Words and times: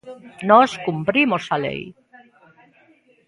Nós 0.49 0.69
cumprimos 0.85 1.43
a 1.55 1.57
lei. 1.65 1.81